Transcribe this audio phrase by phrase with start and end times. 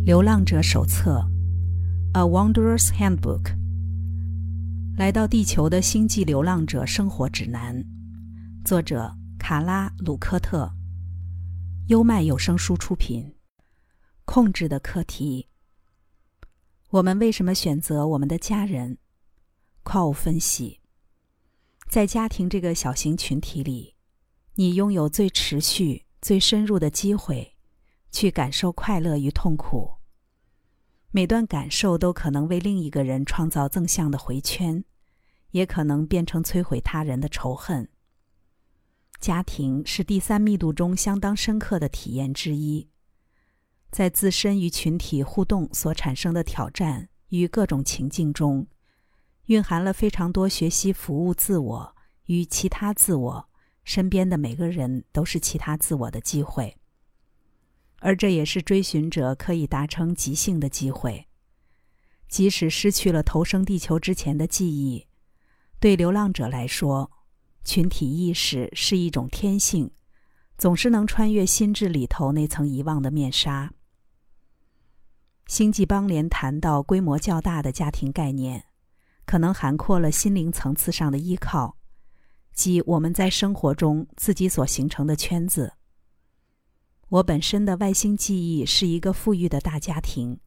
[0.02, 1.28] 《流浪者手册》
[2.18, 3.54] （A Wanderer's Handbook），
[4.96, 7.84] 来到地球的星际流浪者生活指南，
[8.64, 10.72] 作者卡拉·鲁科特，
[11.88, 13.34] 优麦有声书出品。
[14.24, 15.48] 控制的课题。
[16.88, 18.96] 我们为什么选择我们的家人？
[19.82, 20.80] 矿物分析。
[21.90, 23.96] 在家庭这个小型群体里，
[24.54, 27.54] 你拥有最持续、最深入的机会。
[28.10, 29.94] 去感受快乐与痛苦。
[31.10, 34.84] 每段感受都可能为另一个人创造正向的回圈，
[35.50, 37.88] 也可能变成摧毁他人的仇恨。
[39.18, 42.88] 家庭是第三密度中相当深刻的体验之一，
[43.90, 48.66] 在自身与群体互动所产生的挑战与各种情境中，
[49.46, 51.96] 蕴含了非常多学习服务自我
[52.26, 53.48] 与其他自我
[53.84, 56.79] 身边的每个人都是其他自我的机会。
[58.00, 61.26] 而这也是追寻者可以达成即兴的机会。
[62.28, 65.06] 即使失去了投生地球之前的记忆，
[65.78, 67.10] 对流浪者来说，
[67.64, 69.90] 群体意识是一种天性，
[70.56, 73.72] 总是能穿越心智里头那层遗忘的面纱。
[75.46, 78.64] 星际邦联谈到规模较大的家庭概念，
[79.26, 81.76] 可能涵括了心灵层次上的依靠，
[82.54, 85.72] 即我们在生活中自己所形成的圈子。
[87.10, 90.38] 我本身的外星记忆是一个富裕的大家庭，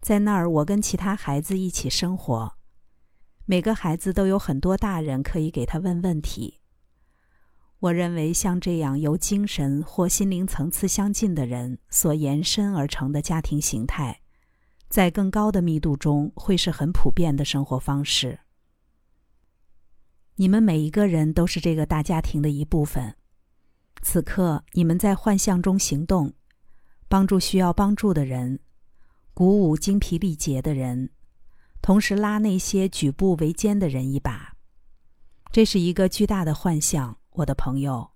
[0.00, 2.54] 在那儿我跟其他孩子一起生活，
[3.44, 6.60] 每个孩子都有很多大人可以给他问问题。
[7.78, 14.22] 我认为像这样由精神或心灵层次相近的人所延伸而成的家庭形态，
[14.88, 18.40] 在更高的密度中会是很普遍的生活方式。
[20.36, 23.14] 你们每一个人都是这个大家庭的一部分。
[24.02, 26.32] 此刻，你们在幻象中行动，
[27.08, 28.58] 帮助需要帮助的人，
[29.32, 31.10] 鼓舞精疲力竭的人，
[31.80, 34.56] 同时拉那些举步维艰的人一把。
[35.52, 38.10] 这是一个巨大的幻象，我的朋友。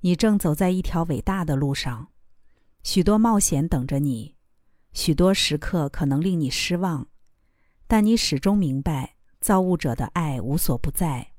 [0.00, 2.08] 你正走在一条伟大的路上，
[2.82, 4.34] 许多冒险等着你，
[4.92, 7.08] 许多时刻可能令你失望，
[7.86, 11.32] 但你始终明白，造物者的爱无所不在，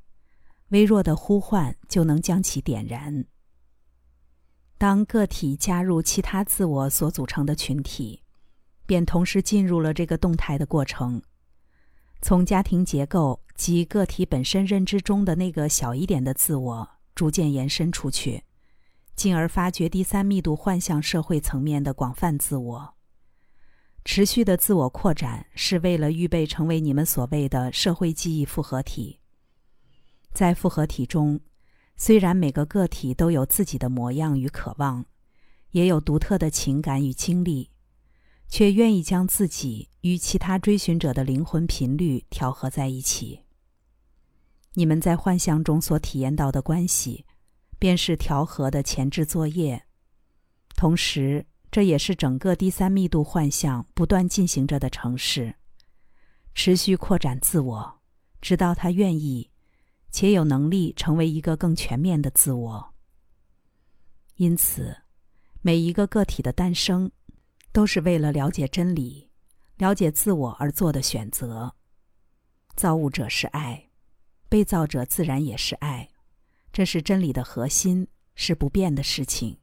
[0.69, 3.25] 微弱的呼唤就能将其点燃。
[4.77, 8.21] 当个体加入其他自我所组成的群体，
[8.85, 11.21] 便同时进入了这个动态的过程。
[12.21, 18.43] 从家庭结构及个体本身认知中的那个小一点的自我，逐渐延伸出去，
[19.15, 22.95] 进而发掘第三密度幻象社会层面的广泛自我。
[24.03, 29.19] 持续的自我扩展是为了预备成为你们所谓的社会记忆复合体。
[30.33, 31.39] 在复合体中。
[31.97, 35.05] 虽然每个个体都有自己的模样与渴望，
[35.71, 37.71] 也有独特的情感与经历，
[38.47, 43.41] 却愿意将自己与其他追寻者的灵魂频率调和在一起。
[44.73, 47.25] 你们在幻象中所体验到的关系，
[47.79, 49.85] 便是调和的前置作业，
[50.75, 55.55] 同时这也是整个第三密度幻象不断进行着的城市，
[56.53, 58.01] 持续扩展自我，
[58.41, 59.49] 直到他愿意。
[60.15, 62.93] 且有能力成为一个更全面的自我。
[64.37, 64.95] 因此，
[65.61, 67.11] 每一个个体的诞生，
[67.73, 69.29] 都是为了了解真理、
[69.75, 71.75] 了解自我而做的选择。
[72.77, 73.89] 造物者是爱，
[74.47, 76.07] 被造者自然也是爱，
[76.71, 79.57] 这是真理的核心，是不变的事情。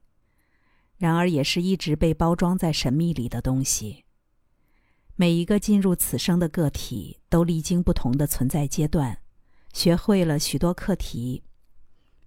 [0.97, 4.05] 然而，也是一直被包装在神秘里的东西。
[5.15, 9.22] 每一个进入此生的个体，都历经不同的存在阶段。
[9.73, 11.43] 学会了许多课题，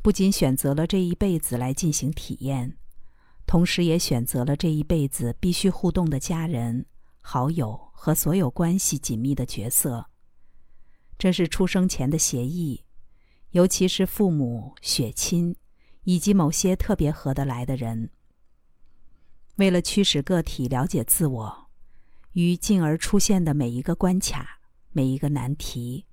[0.03, 2.77] 不仅选择了这一辈子来进行体验，
[3.47, 6.85] 同时也选择了这一辈子必须互动的家人、
[7.23, 10.07] 好友和所有关系紧密的角色。
[11.17, 12.83] 这是出生前的协议，
[13.53, 15.55] 尤其是父母、血亲
[16.03, 18.11] 以及某些特别合得来的人。
[19.55, 21.69] 为了驱使个体了解自我，
[22.33, 24.59] 与进而出现的每一个关卡、
[24.91, 26.06] 每一个难题。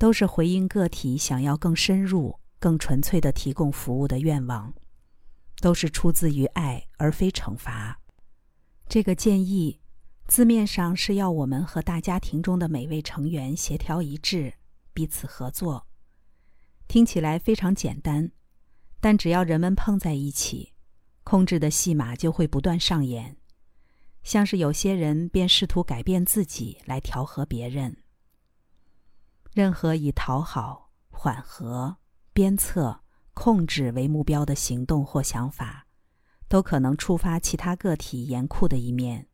[0.00, 4.72] 都是回应个体想要更深入、更纯粹的提供服务的愿望，
[5.60, 8.00] 都是出自于爱而非惩罚。
[8.88, 9.78] 这个建议
[10.26, 14.54] 字面上是要我们和大家庭中的每位成员协调一致、
[14.94, 15.86] 彼此合作，
[16.88, 18.32] 听起来非常简单。
[19.00, 20.72] 但只要人们碰在一起，
[21.24, 23.36] 控制的戏码就会不断上演，
[24.22, 27.98] 像是有些人便试图改变自己来调和别人。
[29.60, 31.98] 任何以讨好、缓和、
[32.32, 33.02] 鞭策、
[33.34, 35.86] 控制为目标的行动或想法，
[36.48, 39.28] 都可能触发其他个体严酷的一面，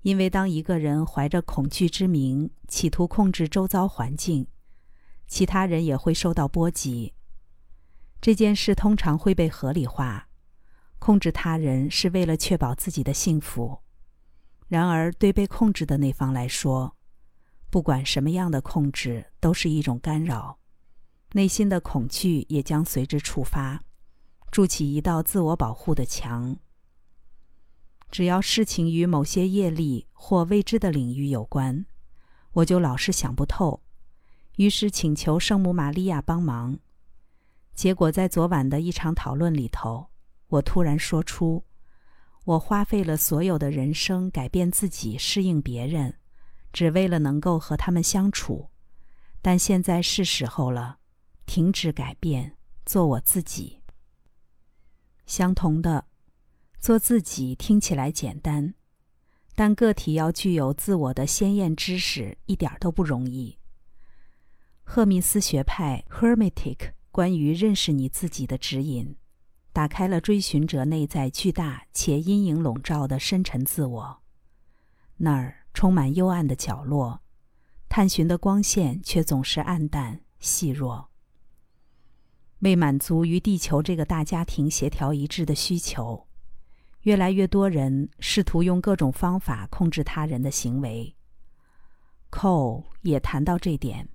[0.00, 4.46] 因为当一个人怀着恐惧之名，企图控制周遭环境，
[5.26, 7.12] 其他人也会受到波及。
[8.22, 10.30] 这件事通常会被合理化，
[10.98, 13.80] 控制他人是为了确保自己的幸福。
[14.68, 16.96] 然而，对被控制的那方来说，
[17.70, 20.58] 不管什么样的控制都是一种干扰，
[21.32, 23.84] 内心的恐惧也将随之触发，
[24.50, 26.56] 筑起一道自我保护的墙。
[28.10, 31.84] 只要事情与某些业力或未知的领域有关，
[32.52, 33.82] 我就老是想不透，
[34.56, 36.78] 于是请求圣母玛利亚帮忙。
[37.74, 40.08] 结果在昨晚的一场讨论里头，
[40.48, 41.62] 我突然说出：
[42.46, 46.17] 我花费了所有的人生改变自己、适应别人。
[46.78, 48.70] 只为了能够和他们相处，
[49.42, 51.00] 但现在是时候了，
[51.44, 53.80] 停止改变，做我自己。
[55.26, 56.06] 相同的，
[56.78, 58.74] 做自己听起来简单，
[59.56, 63.58] 但个体要具有自我的鲜艳知识一点都不容易。
[64.84, 69.16] 赫密斯学派 （Hermetic） 关于认识你自己的指引，
[69.72, 74.22] 打开了追寻者内在巨大且阴影笼罩的深沉自我，
[75.16, 75.56] 那儿。
[75.72, 77.22] 充满幽暗的角落，
[77.88, 81.10] 探寻的光线却总是暗淡细弱。
[82.60, 86.26] 为满足与地球这个大家庭协调一致的需求，
[87.02, 91.14] 越来越多人试图用各种方法控制他人的行为。
[92.30, 94.08] Cole 也谈到这点，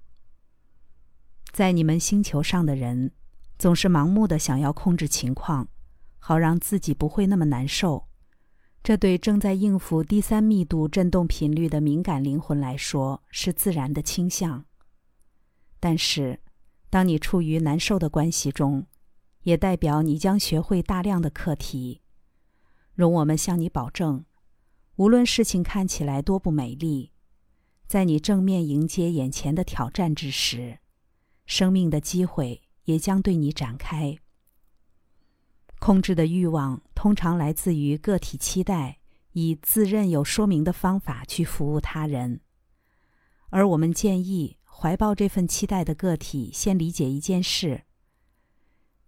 [1.52, 3.12] 在你们星球上的人
[3.58, 5.70] 总是盲目的想要控制情况，
[6.20, 8.08] 好让自己不会那么难受。
[8.84, 14.66] 这对正在应付第三密度振动频率的敏感灵魂来说是自然的倾向。
[15.80, 16.42] 但是，
[16.90, 18.86] 当你处于难受的关系中，
[19.44, 22.02] 也代表你将学会大量的课题。
[22.94, 24.26] 容我们向你保证，
[24.98, 27.12] 无论事情看起来多不美丽，
[27.88, 30.80] 在你正面迎接眼前的挑战之时，
[31.46, 34.18] 生命的机会也将对你展开。
[35.84, 39.00] 控制的欲望通常来自于个体期待
[39.34, 42.40] 以自认有说明的方法去服务他人，
[43.50, 47.84] 而我们建议怀抱这份期待的个体先理解一件事：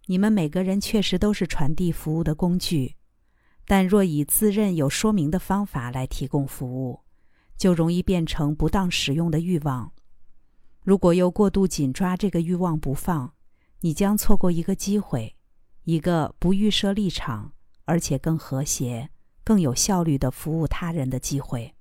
[0.04, 2.96] 你们每个人确实都是传递服务的工具，
[3.64, 7.00] 但若以自认有说明的方法来提供服务，
[7.56, 9.90] 就容易变成不当使用的欲望。
[10.82, 13.32] 如果又过度紧抓这个欲望不放，
[13.80, 15.35] 你将错过一个机会。
[15.86, 17.52] 一个不预设立场，
[17.84, 19.08] 而且更和谐、
[19.44, 21.76] 更有效率的服务他人的机会。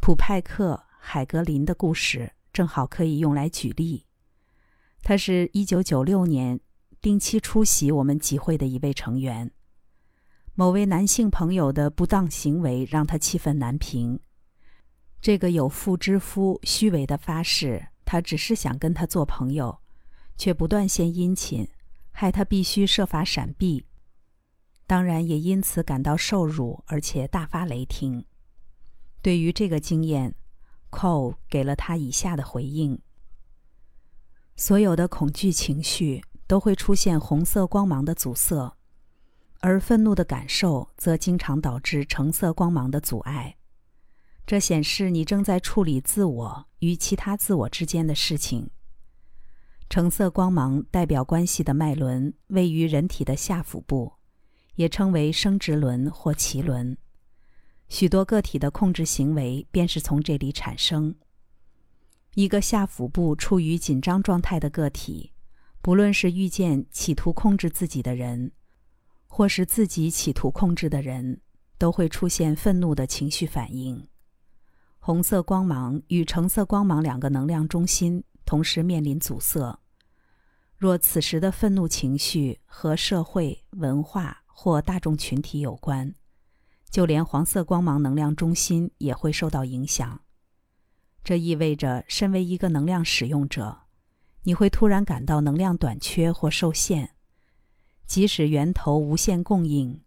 [0.00, 4.04] 普派克·海格林的故事正好可以用来举例。
[5.02, 6.58] 他是一九九六年
[7.00, 9.48] 定期出席我们集会的一位成员。
[10.54, 14.18] 某位男性朋友的不当行为让他气愤难平。
[15.20, 19.78] 这个有妇之夫虚伪的发誓，他只是想跟他做朋友，
[20.36, 21.68] 却不断献殷勤。
[22.18, 23.84] 害他必须设法闪避，
[24.86, 28.24] 当然也因此感到受辱，而且大发雷霆。
[29.20, 30.34] 对于这个经验
[30.90, 32.98] ，Cole 给了他以下的回应：
[34.56, 38.74] 所有的恐惧情绪都会出现红色光芒的阻塞，
[39.60, 43.58] 而愤怒的感受则经常导致橙色光芒的阻碍。
[44.46, 48.70] 这显示你正在处理自我与其他自我之间的事情。
[49.88, 54.12] 橙色光芒代表关系的脉轮位于人体的下腹部，
[54.74, 56.96] 也称为生殖轮或脐轮。
[57.88, 61.14] 许多个体的控制行为便是从这里产生。
[62.34, 65.32] 一个下腹部处于紧张状态的个体，
[65.80, 68.50] 不论是遇见企图控制自己的人，
[69.26, 71.40] 或是自己企图控制的人，
[71.78, 74.06] 都会出现愤怒的情绪反应。
[74.98, 78.22] 红色光芒与橙色光芒两个能量中心。
[78.46, 79.78] 同时面临阻塞。
[80.78, 86.14] 若此时的愤怒情绪和社会文化或大众群体有关，
[86.88, 90.20] 就连黄色光芒能量中心也会受到影响。
[91.24, 93.78] 这意味着，身为一个能量使用者，
[94.44, 97.10] 你会突然感到能量短缺或受限，
[98.06, 100.02] 即使源头无限供应，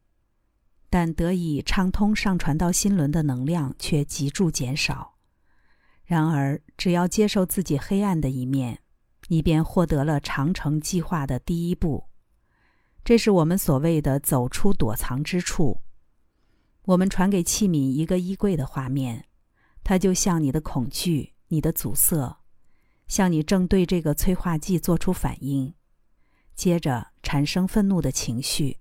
[0.89, 5.18] 但得以畅通上传到心轮的能量却急剧减少。
[6.09, 8.79] 然而，只要接受自己黑暗的一面，
[9.27, 12.05] 你便获得了长城计划的第一步。
[13.05, 15.81] 这是我们所谓的走出躲藏之处。
[16.85, 19.25] 我们传给器皿一个衣柜的画面，
[19.83, 22.39] 它就像你的恐惧、你的阻塞，
[23.07, 25.75] 像你正对这个催化剂做出反应，
[26.55, 28.79] 接着产生愤怒的情绪，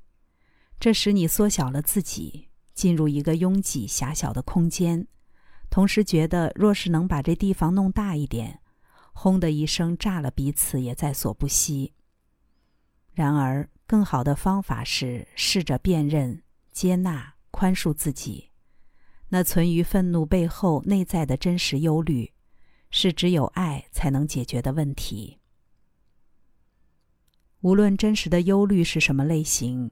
[0.80, 5.06] 这使你缩小了自己，进入一个拥挤狭小的空间，
[5.70, 8.60] 同时觉得若是能把这地方弄大一点，
[9.12, 11.94] 轰的一声炸了彼此也在所不惜。
[13.12, 18.50] 然而，更好的方法是试着辨认、接纳、宽恕自己。
[19.28, 22.32] 那存于愤怒背后内在的真实忧虑，
[22.90, 25.38] 是只有爱才能解决的问题。
[27.60, 29.90] 无论真实的忧虑是什么类型，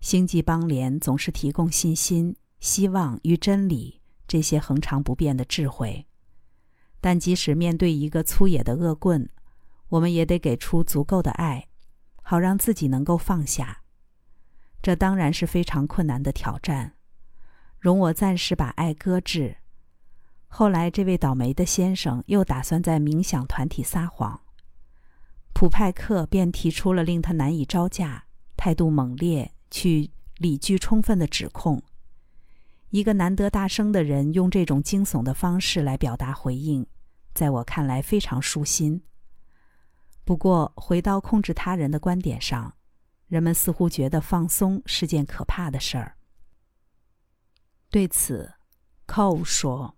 [0.00, 4.00] 星际邦联总是提供信心、希望与真理
[4.32, 6.06] 这些恒常不变的智慧。
[7.02, 9.28] 但即使面对一个粗野的恶棍，
[9.90, 11.68] 我们也得给出足够的爱，
[12.22, 13.82] 好让自己能够放下。
[14.80, 16.94] 这当然是非常困难的挑战。
[17.78, 19.58] 容我暂时把爱搁置。
[20.48, 24.40] 后来，这位倒霉的先生又打算在冥想团体撒谎。
[25.52, 28.24] 普派克便提出了令他难以招架、
[28.56, 31.82] 态度猛烈、去理据充分的指控。
[32.92, 36.86] 一个难得大声的人用这种惊悚的方式来表达回应，
[37.32, 39.02] 在我看来非常舒心。
[40.24, 42.76] 不过，回到控制他人的观点上，
[43.28, 46.18] 人们似乎觉得放松是件可怕的事儿。
[47.88, 48.52] 对此
[49.06, 49.96] ，Cole 说：“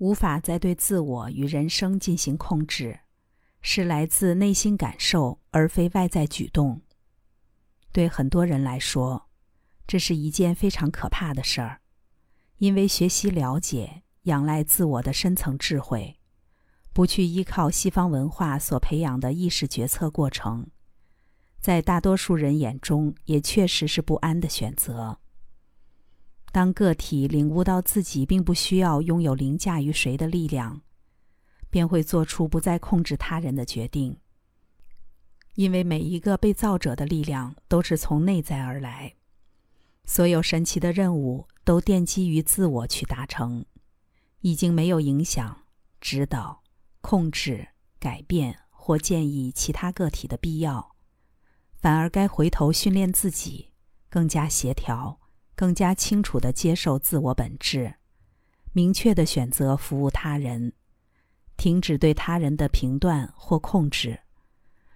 [0.00, 2.98] 无法再对自我与人生进行控制，
[3.60, 6.80] 是来自内心感受而非外在举动。
[7.92, 9.27] 对很多人来说，
[9.88, 11.80] 这是一件非常可怕的事儿，
[12.58, 16.18] 因为学习了解、仰赖自我的深层智慧，
[16.92, 20.68] 不去依靠西方文化所培养的意识决策过程，
[21.58, 25.20] 在大多数人眼中也确实是不安的选择。”
[26.52, 30.82] 当个体领悟到自己并不需要拥有凌驾于谁的力量，
[31.70, 34.18] 便会做出不再控制他人的决定。
[35.54, 39.14] 因为每一个被造者的力量都是从内在而来，
[40.08, 43.66] 所有神奇的任务都奠基于自我去达成，
[44.40, 45.64] 已经没有影响、
[46.00, 46.62] 指导、
[47.02, 47.68] 控制、
[48.00, 50.96] 改变或建议其他个体的必要，
[51.74, 53.72] 反而该回头训练自己，
[54.08, 55.20] 更加协调。
[55.54, 57.96] 更加清楚地接受自我本质，
[58.72, 60.72] 明确地选择服务他人，
[61.56, 64.20] 停止对他人的评断或控制，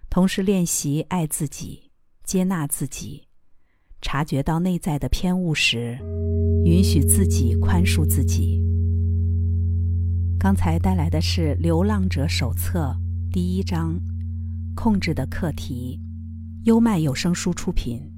[0.08, 1.90] 同时练习爱自己、
[2.22, 3.26] 接纳自己。
[4.02, 5.96] 察觉到内在的偏误时，
[6.64, 8.60] 允许自己宽恕自己。
[10.38, 12.94] 刚才带来的是《流浪者手册》
[13.32, 13.98] 第一章：
[14.74, 16.00] 控制的课题，
[16.64, 18.11] 优麦有声书出品。